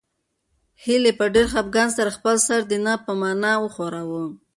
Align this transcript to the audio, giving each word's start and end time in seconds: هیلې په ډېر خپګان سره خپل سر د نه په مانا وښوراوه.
هیلې 0.83 1.11
په 1.19 1.25
ډېر 1.33 1.45
خپګان 1.53 1.89
سره 1.97 2.09
خپل 2.17 2.35
سر 2.47 2.59
د 2.67 2.73
نه 2.85 2.93
په 3.05 3.11
مانا 3.21 3.53
وښوراوه. 3.59 4.23